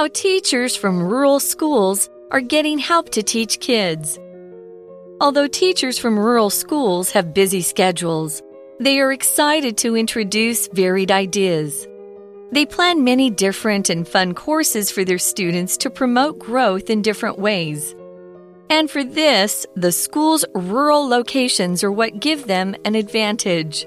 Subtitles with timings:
[0.00, 4.18] how teachers from rural schools are getting help to teach kids.
[5.20, 8.42] Although teachers from rural schools have busy schedules,
[8.78, 11.86] they are excited to introduce varied ideas.
[12.50, 17.38] They plan many different and fun courses for their students to promote growth in different
[17.38, 17.94] ways.
[18.70, 23.86] And for this, the school's rural locations are what give them an advantage.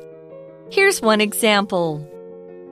[0.70, 2.07] Here's one example.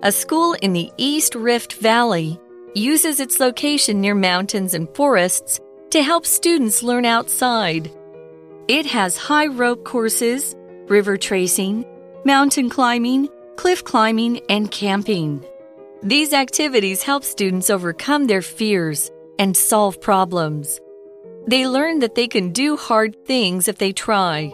[0.03, 2.39] A school in the East Rift Valley
[2.75, 7.91] uses its location near mountains and forests to help students learn outside.
[8.67, 10.55] It has high rope courses,
[10.87, 11.85] river tracing,
[12.23, 15.45] mountain climbing, cliff climbing, and camping.
[16.01, 20.79] These activities help students overcome their fears and solve problems.
[21.47, 24.53] They learn that they can do hard things if they try.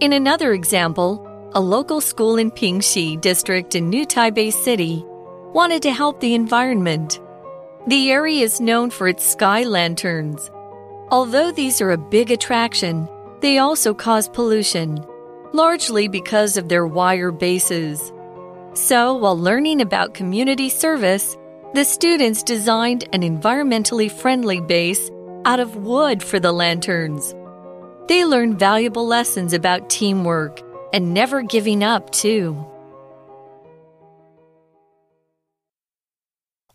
[0.00, 5.04] In another example, a local school in Pingxi district in New Taipei City
[5.56, 7.18] wanted to help the environment.
[7.86, 10.50] The area is known for its sky lanterns.
[11.10, 13.08] Although these are a big attraction,
[13.40, 15.02] they also cause pollution,
[15.54, 18.12] largely because of their wire bases.
[18.74, 21.38] So, while learning about community service,
[21.72, 25.10] the students designed an environmentally friendly base
[25.46, 27.34] out of wood for the lanterns.
[28.08, 30.60] They learned valuable lessons about teamwork
[30.92, 32.62] and never giving up, too.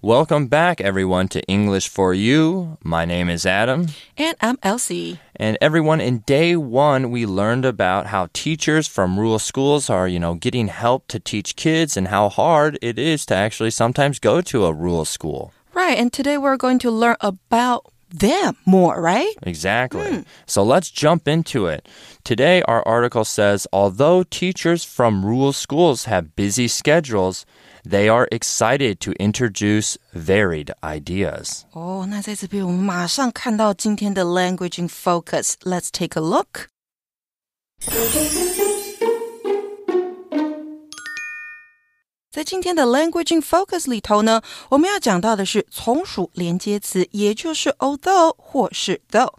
[0.03, 2.79] Welcome back, everyone, to English for You.
[2.83, 3.85] My name is Adam.
[4.17, 5.19] And I'm Elsie.
[5.35, 10.19] And everyone, in day one, we learned about how teachers from rural schools are, you
[10.19, 14.41] know, getting help to teach kids and how hard it is to actually sometimes go
[14.41, 15.53] to a rural school.
[15.75, 15.99] Right.
[15.99, 19.35] And today we're going to learn about them more, right?
[19.43, 20.09] Exactly.
[20.09, 20.21] Hmm.
[20.47, 21.87] So let's jump into it.
[22.23, 27.45] Today, our article says although teachers from rural schools have busy schedules,
[27.88, 31.62] they are excited to introduce varied ideas.
[31.72, 35.54] 哦，那在这边我们马上看到今天的 language in focus.
[35.62, 36.68] Let's take a look.
[42.31, 49.33] 在今天的 language in focus 里头呢，我们要讲到的是从属连接词，也就是 although 或是 though。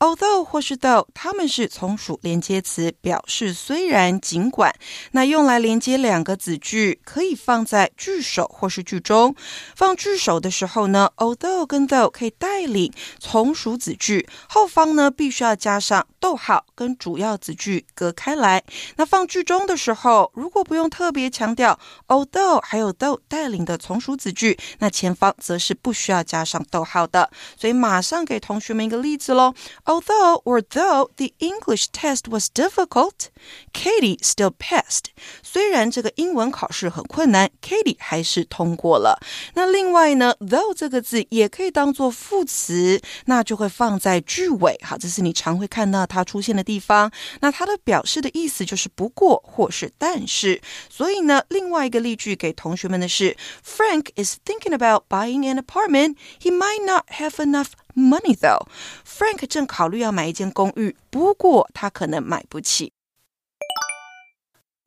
[0.00, 4.74] although 或是 though，它们是从属连接词，表示虽然、尽管。
[5.12, 9.36] 那用来连接两个子句，可以放在句首或是句中。
[9.76, 18.64] 放句首的时候呢，although 跟 though 可以带领从属子句，后方呢必须要加上逗号，跟主要子句隔开来。
[18.96, 21.78] 那放句中的时候，如果不用特别强调
[22.08, 22.31] although
[22.62, 27.30] 还有 though 带领的从属子句，那前方则是不需要加上逗号的。
[27.58, 29.54] 所以马上给同学们一个例子喽。
[29.84, 33.28] Although or though the English test was difficult,
[33.72, 35.06] Katie still passed.
[35.42, 39.20] 虽然这个英文考试很困难，Katie 还是通过了。
[39.54, 44.78] 那另外呢，though 这个字也可以当做副词，那就会放在句尾。
[44.82, 47.10] 好，这是你常会看到它出现的地方。
[47.40, 50.60] 那它的表示的意思就是不过或是但是。
[50.88, 56.15] 所以呢，另外一个例句给同学们的是：Frank is thinking about buying an apartment.
[56.41, 58.67] He might not have enough money though.
[59.05, 62.93] Frank 正考虑要买一间公寓，不过他可能买不起。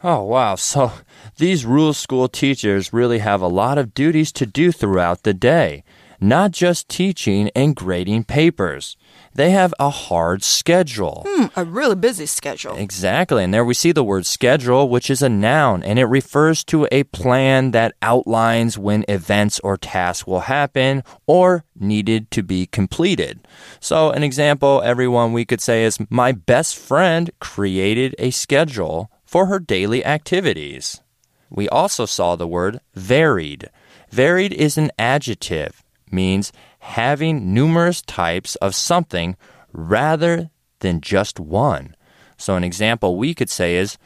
[0.02, 0.56] Oh, wow.
[0.56, 0.92] So
[1.36, 5.84] these rural school teachers really have a lot of duties to do throughout the day,
[6.19, 8.97] not just teaching and grading papers.
[9.33, 11.25] They have a hard schedule.
[11.27, 12.75] Hmm, a really busy schedule.
[12.75, 13.43] Exactly.
[13.43, 16.87] And there we see the word schedule, which is a noun, and it refers to
[16.91, 23.45] a plan that outlines when events or tasks will happen or needed to be completed.
[23.79, 29.47] So, an example, everyone, we could say is My best friend created a schedule for
[29.47, 31.01] her daily activities.
[31.49, 33.69] We also saw the word varied.
[34.11, 35.83] Varied is an adjective,
[36.14, 36.52] means
[36.96, 39.34] having numerous types of something
[39.72, 41.94] rather than just one.
[42.36, 43.96] So, an example we could say is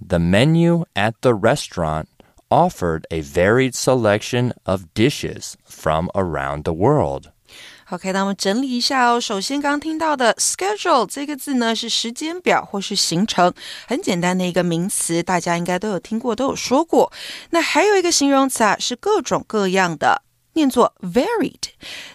[0.00, 2.08] the menu at the restaurant
[2.50, 7.28] offered a varied selection of dishes from around the world.
[7.90, 9.20] OK，那我们整理一下哦。
[9.20, 13.52] 首先，刚刚听到的 schedule 这个字呢，是时间表或是行程，
[13.86, 17.12] 很简单的一个名词，大家应该都有听过，都有说过。
[17.50, 20.22] 那还有一个形容词啊，是各种各样的。
[20.57, 21.69] 念作 varied，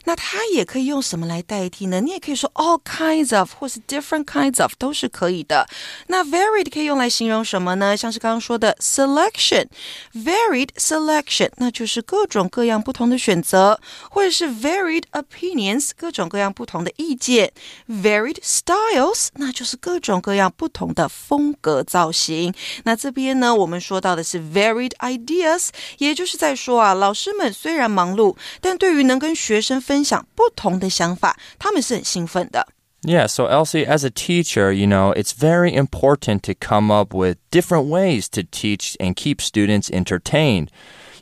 [0.05, 2.01] 那它也可以用什么来代替呢？
[2.01, 5.69] 你也可以说 all kinds of 或是 different kinds of 都是可以的。
[6.09, 7.97] 那 varied 可以用来形容什么呢？
[7.97, 13.81] 像是刚刚说的 selection，varied selection，那就是各种各样不同的选择，
[14.11, 17.53] 或者是 varied opinions，各种各样不同的意见
[17.89, 22.53] ；varied styles，那就是各种各样不同的风格造型。
[22.83, 25.69] 那这边呢，我们说到的是 varied ideas，
[25.99, 28.32] 也就是在说啊，老师们虽然忙碌。
[28.32, 32.68] 助，但对于能跟学生分享不同的想法，他们是很兴奋的。
[33.04, 37.86] Yeah, so Elsie, as a teacher, you know, it's very important to come up with different
[37.88, 40.70] ways to teach and keep students entertained.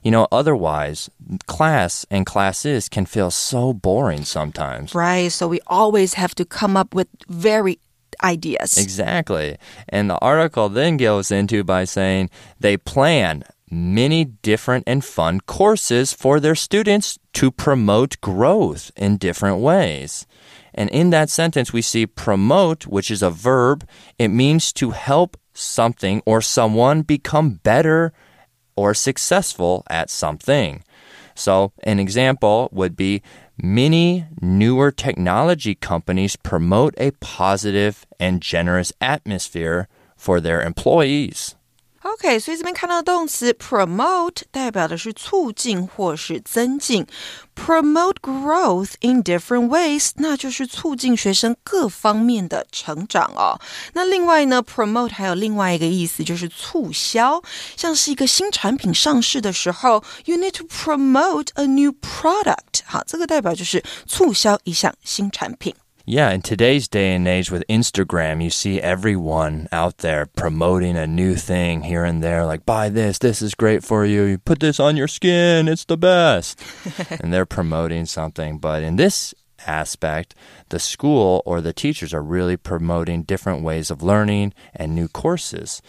[0.01, 1.09] You know, otherwise,
[1.47, 4.95] class and classes can feel so boring sometimes.
[4.95, 7.79] Right, so we always have to come up with very
[8.23, 8.77] ideas.
[8.77, 9.57] Exactly.
[9.89, 16.12] And the article then goes into by saying they plan many different and fun courses
[16.12, 20.26] for their students to promote growth in different ways.
[20.74, 23.86] And in that sentence, we see promote, which is a verb.
[24.18, 28.12] It means to help something or someone become better
[28.76, 30.82] or successful at something.
[31.34, 33.22] So, an example would be
[33.56, 41.54] many newer technology companies promote a positive and generous atmosphere for their employees.
[42.02, 47.06] OK，所以这边看到的动词 promote 代表的是促进或是增进
[47.54, 53.60] ，promote growth in different ways，那就是促进学生各方面的成长哦。
[53.92, 57.42] 那另外呢，promote 还有另外一个意思就是促销，
[57.76, 65.74] 像是一个新产品上市的时候，you need to promote a new product，好，这个代表就是促销一项新产品。
[66.10, 71.36] Yeah, in today's day and age with Instagram, you see everyone out there promoting a new
[71.36, 74.80] thing here and there, like, buy this, this is great for you, you put this
[74.80, 76.60] on your skin, it's the best.
[77.20, 78.58] and they're promoting something.
[78.58, 79.36] But in this
[79.68, 80.34] aspect,
[80.70, 85.80] the school or the teachers are really promoting different ways of learning and new courses.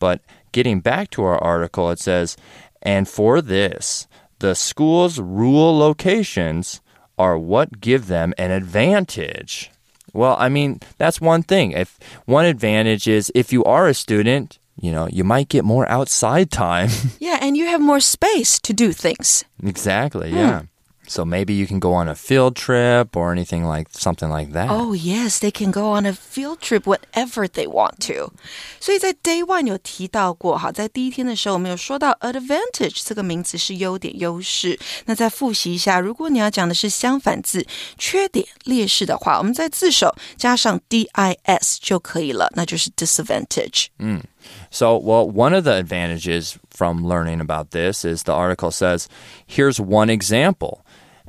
[0.00, 0.20] But
[0.50, 2.36] getting back to our article, it says,
[2.82, 4.08] and for this,
[4.40, 6.80] the school's rural locations
[7.20, 9.70] are what give them an advantage.
[10.14, 11.72] Well, I mean, that's one thing.
[11.72, 15.86] If one advantage is if you are a student, you know, you might get more
[15.90, 16.88] outside time.
[17.20, 19.44] yeah, and you have more space to do things.
[19.62, 20.36] Exactly, hmm.
[20.36, 20.62] yeah.
[21.09, 24.71] So maybe you can go on a field trip or anything like something like that.
[24.71, 28.33] Oh yes, they can go on a field trip whatever they want to.
[28.79, 34.79] 所以在 Day One 有提到过，哈，在第一天的时候我们有说到 advantage 这个名词是优点、优势。
[35.05, 37.63] 那再复习一下，如果你要讲的是相反字
[37.99, 43.89] 缺点、劣势的话，我们在字首加上 dis 就可以了，那就是 disadvantage。
[43.99, 44.23] 嗯。
[44.69, 49.07] So, well, one of the advantages from learning about this is the article says,
[49.47, 50.81] here's one example.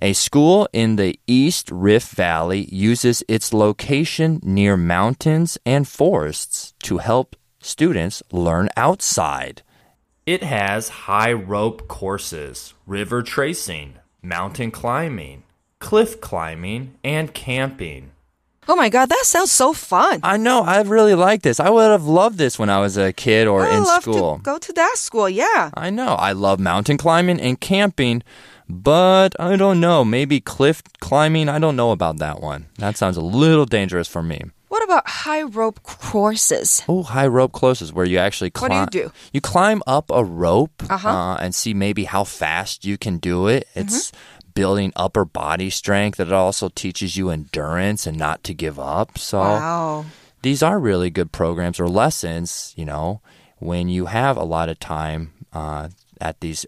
[0.04, 6.98] A school in the East Rift Valley uses its location near mountains and forests to
[6.98, 9.62] help students learn outside.
[10.26, 13.94] It has high rope courses, river tracing,
[14.24, 15.44] mountain climbing,
[15.78, 18.10] cliff climbing, and camping.
[18.68, 20.20] Oh my god, that sounds so fun.
[20.24, 20.64] I know.
[20.64, 21.60] I really like this.
[21.60, 24.02] I would have loved this when I was a kid or oh, I in love
[24.02, 24.38] school.
[24.38, 25.70] To go to that school, yeah.
[25.76, 26.16] I know.
[26.16, 28.24] I love mountain climbing and camping,
[28.72, 30.04] but I don't know.
[30.06, 31.50] Maybe cliff climbing.
[31.50, 32.68] I don't know about that one.
[32.78, 34.42] That sounds a little dangerous for me.
[34.70, 36.82] What about high rope courses?
[36.88, 38.72] Oh, high rope courses where you actually climb.
[38.72, 39.12] What do you do?
[39.34, 41.10] You climb up a rope Uh-huh.
[41.10, 43.68] uh, and see maybe how fast you can do it.
[43.76, 44.12] It's
[44.54, 46.20] building upper body strength.
[46.20, 49.18] It also teaches you endurance and not to give up.
[49.18, 50.06] So Wow.
[50.42, 53.22] these are really good programs or lessons, you know,
[53.60, 55.90] when you have a lot of time uh,
[56.20, 56.66] at these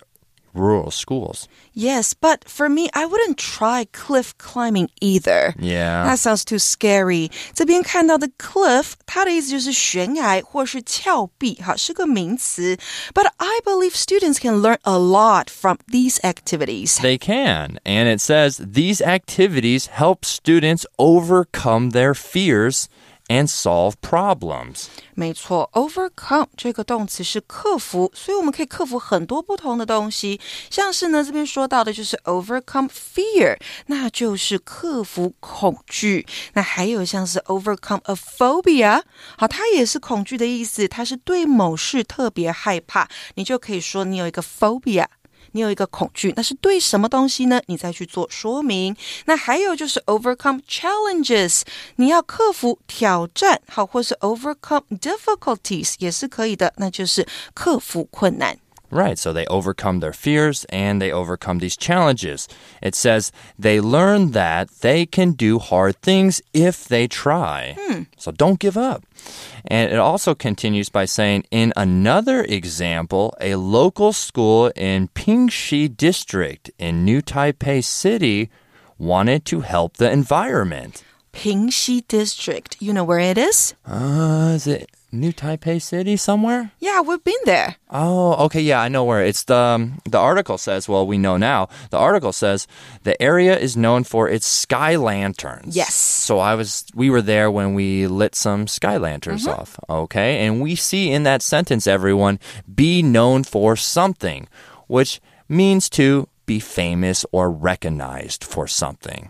[0.55, 1.47] rural schools.
[1.73, 5.55] Yes, but for me, I wouldn't try cliff climbing either.
[5.57, 6.05] Yeah.
[6.05, 7.31] That sounds too scary.
[7.55, 12.77] 这边看到的 cliff，它的意思就是悬崖或是峭壁，哈，是个名词。
[13.15, 16.97] But I believe students can learn a lot from these activities.
[16.99, 17.79] They can.
[17.85, 22.87] And it says these activities help students overcome their fears
[23.28, 24.86] and solve problems.
[25.16, 30.40] 没错，overcome 这个动词是克服，所以我们可以克服很多不同的东西，
[30.70, 36.26] 像是呢这边说到的就是 overcome fear，那就是克服恐惧。
[36.54, 39.02] 那还有像是 overcome a phobia，
[39.38, 45.06] 好，它也是恐惧的意思，它是对某事特别害怕，你就可以说你有一个 phobia。
[45.54, 47.62] 你有一个恐惧，那是对什么东西呢？
[47.68, 48.96] 你再去做说明。
[49.26, 51.62] 那还有就是 overcome challenges，
[51.96, 58.58] 你要克服挑战，好，或是 overcome difficulties 也是可以的，那就是克服困难。
[58.94, 62.48] Right, so they overcome their fears and they overcome these challenges.
[62.80, 67.76] It says they learn that they can do hard things if they try.
[67.80, 68.04] Hmm.
[68.18, 69.04] So don't give up.
[69.66, 76.70] And it also continues by saying, in another example, a local school in Pingxi District
[76.78, 78.52] in New Taipei City
[79.00, 81.04] wanted to help the environment.
[81.34, 86.72] Pingxi district, you know where it is？Uh, is it New Taipei City somewhere?
[86.80, 87.76] Yeah, we've been there.
[87.90, 89.24] Oh, okay, yeah, I know where.
[89.24, 91.70] It's the um, the article says, well, we know now.
[91.92, 92.68] The article says
[93.04, 95.76] the area is known for its sky lanterns.
[95.76, 95.94] Yes.
[95.94, 99.62] So I was we were there when we lit some sky lanterns Mm-hmm.
[99.62, 99.80] off.
[99.90, 100.46] Okay?
[100.46, 102.40] And we see in that sentence everyone
[102.74, 104.48] be known for something,
[104.88, 109.30] which means to be famous or recognized for something.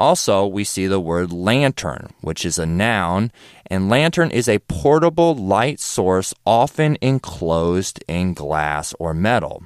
[0.00, 3.30] Also, we see the word lantern, which is a noun,
[3.66, 9.62] and lantern is a portable light source often enclosed in glass or metal.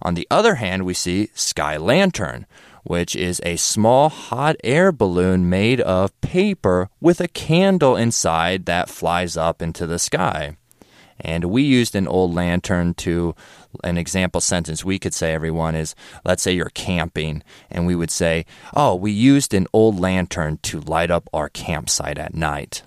[0.00, 2.46] On the other hand, we see sky lantern,
[2.84, 8.88] which is a small hot air balloon made of paper with a candle inside that
[8.88, 10.56] flies up into the sky.
[11.20, 13.34] And we used an old lantern to
[13.82, 18.10] an example sentence we could say everyone is let's say you're camping and we would
[18.10, 22.82] say oh we used an old lantern to light up our campsite at night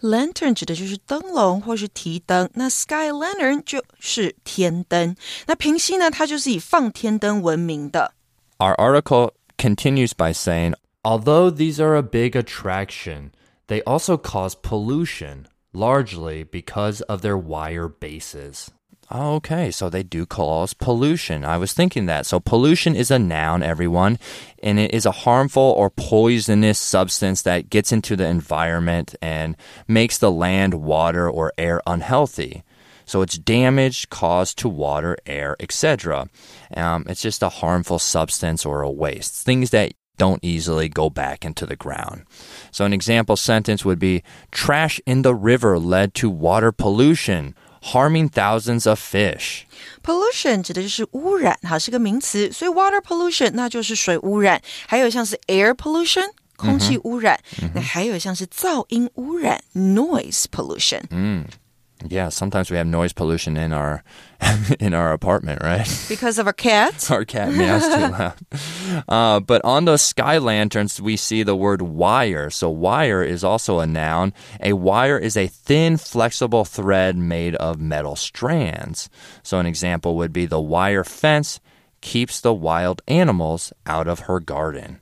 [0.00, 5.16] Lantern 指的就是灯笼或是提灯，那 sky lantern 就是天灯。
[5.46, 8.12] 那平溪呢，它就是以放天灯闻名的。
[8.58, 13.30] Our article continues by saying, although these are a big attraction,
[13.68, 18.68] they also cause pollution largely because of their wire bases.
[19.12, 21.44] Okay, so they do cause pollution.
[21.44, 22.26] I was thinking that.
[22.26, 24.18] So, pollution is a noun, everyone,
[24.62, 29.56] and it is a harmful or poisonous substance that gets into the environment and
[29.86, 32.62] makes the land, water, or air unhealthy.
[33.06, 36.28] So it's damage caused to water, air, etc.
[36.76, 41.44] Um, it's just a harmful substance or a waste, things that don't easily go back
[41.44, 42.24] into the ground.
[42.70, 48.29] So an example sentence would be trash in the river led to water pollution, harming
[48.29, 49.63] thousands of fish.
[50.03, 57.39] Pollution 指的就是污染，好是个名词，所以 water pollution 那就是水污染，还有像是 air pollution 空气污染，
[57.73, 61.01] 那还有像是噪音污染 noise pollution。
[62.06, 64.02] Yeah, sometimes we have noise pollution in our
[64.80, 65.88] in our apartment, right?
[66.08, 67.10] Because of our cats.
[67.10, 69.04] Our cat meows too loud.
[69.08, 72.50] Uh, but on those sky lanterns, we see the word wire.
[72.50, 74.34] So, wire is also a noun.
[74.60, 79.08] A wire is a thin, flexible thread made of metal strands.
[79.42, 81.60] So, an example would be the wire fence
[82.00, 85.00] keeps the wild animals out of her garden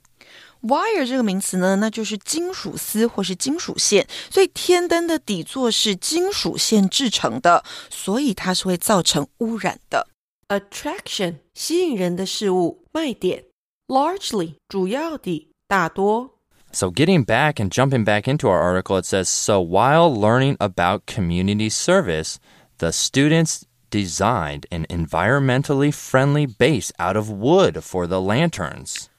[0.61, 10.07] Wire 这个名词呢，那就是金属丝或是金属线，所以天灯的底座是金属线制成的，所以它是会造成污染的。
[10.49, 13.43] Attraction 吸引人的事物，卖点。
[13.87, 16.31] Largely 主要的，大多。
[16.73, 21.05] So, getting back and jumping back into our article, it says So, while learning about
[21.05, 22.35] community service,
[22.79, 29.09] the students designed an environmentally friendly base out of wood for the lanterns.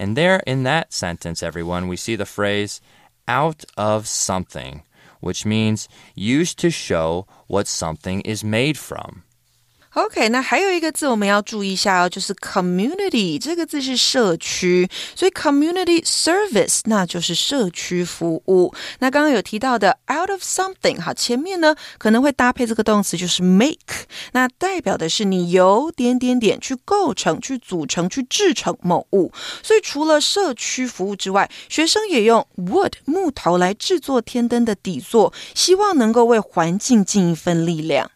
[0.00, 2.80] And there in that sentence, everyone, we see the phrase
[3.28, 4.82] out of something,
[5.20, 9.24] which means used to show what something is made from.
[9.94, 18.72] OK，那还有一个字我们要注意一下哦，就是 community 这个字是社区，所以 community service 那就是社区服务。
[19.00, 29.32] 那刚刚有提到的 out of something，好，前面呢可能会搭配这个动词就是 make，那代表的是你由点点点去构成、去组成、去制成某物。
[29.60, 38.08] 所以除了社区服务之外，学生也用 wood 木头来制作天灯的底座，希望能够为环境尽一份力量。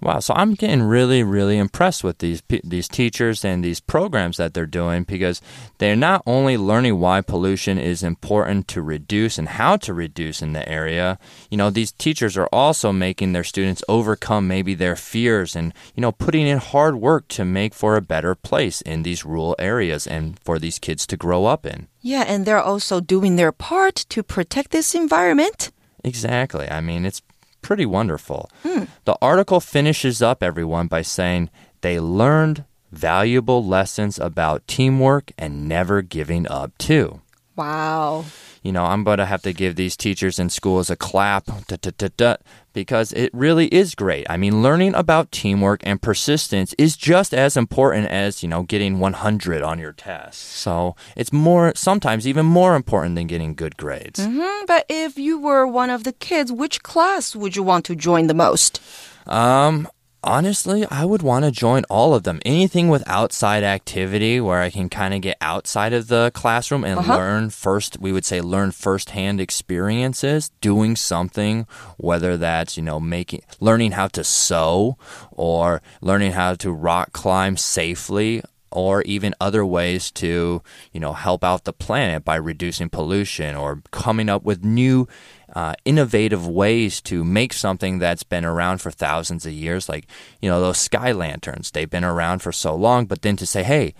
[0.00, 4.54] Wow, so I'm getting really, really impressed with these these teachers and these programs that
[4.54, 5.42] they're doing because
[5.78, 10.52] they're not only learning why pollution is important to reduce and how to reduce in
[10.52, 11.18] the area.
[11.50, 16.00] You know, these teachers are also making their students overcome maybe their fears and you
[16.00, 20.06] know putting in hard work to make for a better place in these rural areas
[20.06, 21.88] and for these kids to grow up in.
[22.02, 25.72] Yeah, and they're also doing their part to protect this environment.
[26.04, 26.70] Exactly.
[26.70, 27.22] I mean, it's
[27.62, 28.50] pretty wonderful.
[28.62, 28.84] Hmm.
[29.04, 31.50] The article finishes up everyone by saying
[31.80, 37.20] they learned valuable lessons about teamwork and never giving up, too.
[37.56, 38.24] Wow.
[38.68, 41.76] You know, I'm going to have to give these teachers in schools a clap da,
[41.80, 42.36] da, da, da,
[42.74, 44.26] because it really is great.
[44.28, 48.98] I mean, learning about teamwork and persistence is just as important as, you know, getting
[48.98, 50.42] 100 on your test.
[50.42, 54.22] So it's more, sometimes even more important than getting good grades.
[54.22, 57.96] Hmm, but if you were one of the kids, which class would you want to
[57.96, 58.82] join the most?
[59.26, 59.88] Um,
[60.28, 62.40] honestly, I would want to join all of them.
[62.44, 67.00] Anything with outside activity where I can kind of get outside of the classroom and
[67.00, 67.16] uh-huh.
[67.16, 71.66] learn first, we would say learn firsthand experiences, doing something,
[71.96, 74.98] whether that's, you know, making, learning how to sew
[75.30, 78.42] or learning how to rock climb safely.
[78.70, 83.82] Or even other ways to, you know, help out the planet by reducing pollution or
[83.90, 85.08] coming up with new
[85.54, 90.06] uh, innovative ways to make something that's been around for thousands of years, like,
[90.40, 91.70] you know, those sky lanterns.
[91.70, 93.94] They've been around for so long, but then to say, hey,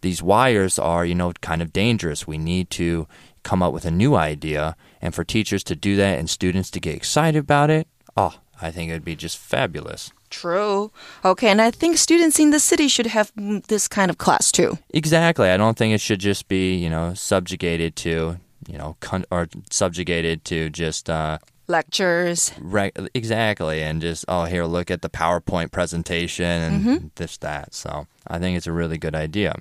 [0.00, 2.26] these wires are, you know, kind of dangerous.
[2.26, 3.06] We need to
[3.42, 4.76] come up with a new idea.
[5.00, 8.70] And for teachers to do that and students to get excited about it, oh, I
[8.70, 10.12] think it'd be just fabulous.
[10.40, 10.90] True.
[11.24, 14.50] Okay, and I think students in the city should have mm, this kind of class
[14.50, 14.78] too.
[14.90, 15.48] Exactly.
[15.48, 18.96] I don't think it should just be, you know, subjugated to, you know,
[19.30, 22.52] or subjugated to just uh, Lectures.
[22.60, 27.06] Right, exactly, and just oh here, look at the PowerPoint presentation and Mm-hmm.
[27.14, 27.72] this that.
[27.74, 29.54] So I think it's a really good idea.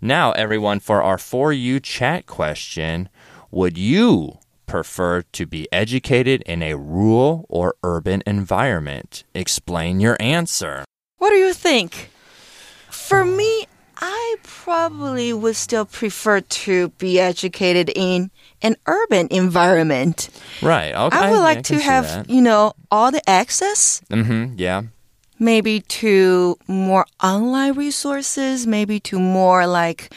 [0.00, 3.08] Now, everyone, for our for you chat question,
[3.50, 9.24] would you prefer to be educated in a rural or urban environment?
[9.34, 10.84] Explain your answer.
[11.18, 12.10] What do you think?
[12.90, 13.66] For me,
[13.98, 18.30] I probably would still prefer to be educated in
[18.62, 20.28] an urban environment.
[20.60, 20.94] Right.
[20.94, 21.16] Okay.
[21.16, 24.54] I would like to have, you know, all the access, Mm-hmm.
[24.58, 24.82] Yeah.
[25.38, 30.12] maybe to more online resources, maybe to more like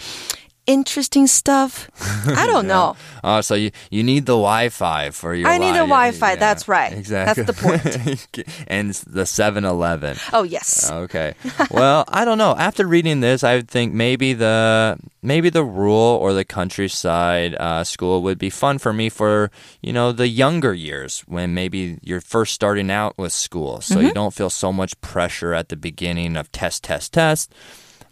[0.70, 1.90] interesting stuff.
[2.28, 2.96] I don't know.
[3.24, 5.50] Oh, so you, you need the Wi-Fi for your.
[5.50, 6.94] I need the Wi- Wi-Fi, that's right.
[6.94, 7.44] Exactly.
[7.44, 8.48] That's the point.
[8.68, 10.18] and the 7-Eleven.
[10.32, 10.90] Oh, yes.
[10.90, 11.34] Okay.
[11.72, 12.56] well, I don't know.
[12.56, 17.84] After reading this, I would think maybe the maybe the rural or the countryside uh,
[17.84, 22.22] school would be fun for me for you know the younger years when maybe you're
[22.22, 26.38] first starting out with school, so you don't feel so much pressure at the beginning
[26.38, 27.52] of test, test, test.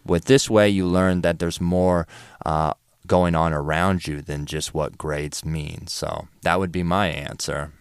[0.08, 2.08] With this way, you learn that there's more.
[2.46, 2.74] Uh,
[3.06, 5.88] going on around you than just what grades mean.
[5.88, 7.72] So that would be my answer.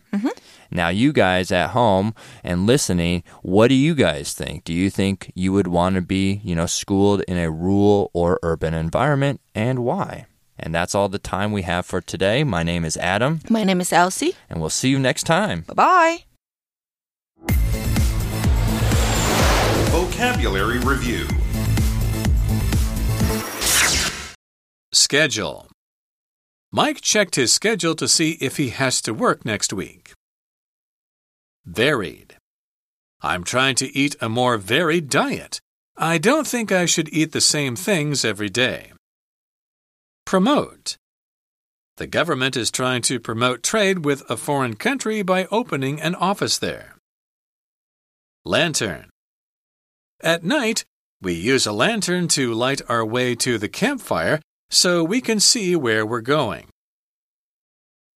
[0.70, 2.14] Now, you guys at home
[2.44, 4.62] and listening, what do you guys think?
[4.62, 8.38] Do you think you would want to be, you know, schooled in a rural or
[8.44, 10.26] urban environment and why?
[10.58, 12.44] And that's all the time we have for today.
[12.44, 14.36] My name is Adam, My name is Elsie.
[14.48, 15.64] and we'll see you next time.
[15.66, 16.18] Bye bye.
[19.90, 21.26] Vocabulary Review
[24.96, 25.68] Schedule.
[26.72, 30.14] Mike checked his schedule to see if he has to work next week.
[31.66, 32.36] Varied.
[33.20, 35.60] I'm trying to eat a more varied diet.
[35.98, 38.92] I don't think I should eat the same things every day.
[40.24, 40.96] Promote.
[41.98, 46.56] The government is trying to promote trade with a foreign country by opening an office
[46.58, 46.96] there.
[48.46, 49.10] Lantern.
[50.22, 50.84] At night,
[51.20, 55.75] we use a lantern to light our way to the campfire so we can see
[55.75, 56.67] where we're going.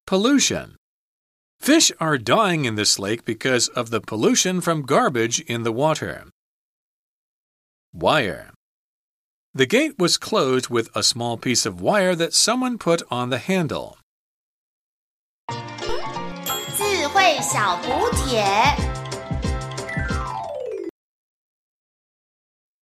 [0.07, 0.75] Pollution.
[1.59, 6.25] Fish are dying in this lake because of the pollution from garbage in the water.
[7.93, 8.51] Wire.
[9.53, 13.37] The gate was closed with a small piece of wire that someone put on the
[13.37, 13.97] handle.
[16.75, 18.43] 智慧小补帖。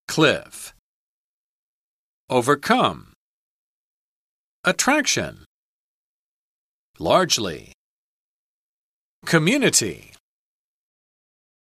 [0.08, 0.74] Cliff.
[2.30, 3.07] Overcome.
[4.65, 5.45] Attraction.
[6.99, 7.73] Largely.
[9.25, 10.18] Community.